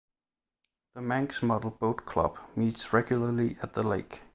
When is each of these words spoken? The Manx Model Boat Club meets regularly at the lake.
The 0.95 1.01
Manx 1.03 1.43
Model 1.43 1.69
Boat 1.69 2.07
Club 2.07 2.39
meets 2.55 2.91
regularly 2.91 3.59
at 3.61 3.73
the 3.73 3.83
lake. 3.83 4.21